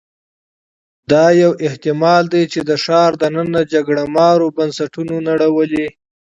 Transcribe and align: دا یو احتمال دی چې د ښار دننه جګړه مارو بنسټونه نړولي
دا 1.11 1.25
یو 1.41 1.51
احتمال 1.67 2.23
دی 2.33 2.43
چې 2.51 2.59
د 2.69 2.71
ښار 2.83 3.11
دننه 3.21 3.61
جګړه 3.73 4.03
مارو 4.17 4.47
بنسټونه 4.57 5.15
نړولي 5.29 5.85